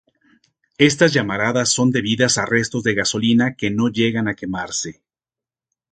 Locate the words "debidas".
1.91-2.39